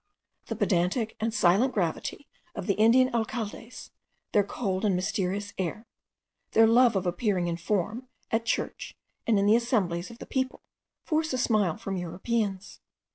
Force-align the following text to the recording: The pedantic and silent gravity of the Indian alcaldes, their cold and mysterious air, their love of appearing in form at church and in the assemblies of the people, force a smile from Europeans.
The 0.47 0.55
pedantic 0.55 1.15
and 1.19 1.31
silent 1.31 1.75
gravity 1.75 2.27
of 2.55 2.65
the 2.65 2.73
Indian 2.73 3.11
alcaldes, 3.13 3.91
their 4.31 4.43
cold 4.43 4.83
and 4.83 4.95
mysterious 4.95 5.53
air, 5.59 5.85
their 6.53 6.65
love 6.65 6.95
of 6.95 7.05
appearing 7.05 7.45
in 7.45 7.57
form 7.57 8.07
at 8.31 8.43
church 8.43 8.95
and 9.27 9.37
in 9.37 9.45
the 9.45 9.55
assemblies 9.55 10.09
of 10.09 10.17
the 10.17 10.25
people, 10.25 10.63
force 11.03 11.33
a 11.33 11.37
smile 11.37 11.77
from 11.77 11.97
Europeans. 11.97 12.79